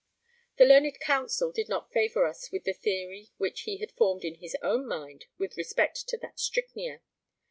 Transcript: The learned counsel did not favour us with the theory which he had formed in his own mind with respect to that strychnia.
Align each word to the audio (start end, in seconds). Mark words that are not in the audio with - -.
The 0.57 0.65
learned 0.65 0.99
counsel 0.99 1.51
did 1.51 1.69
not 1.69 1.93
favour 1.93 2.25
us 2.25 2.51
with 2.51 2.63
the 2.63 2.73
theory 2.73 3.29
which 3.37 3.61
he 3.69 3.77
had 3.77 3.91
formed 3.91 4.23
in 4.25 4.33
his 4.39 4.55
own 4.63 4.87
mind 4.87 5.25
with 5.37 5.55
respect 5.57 6.07
to 6.07 6.17
that 6.23 6.39
strychnia. 6.39 7.01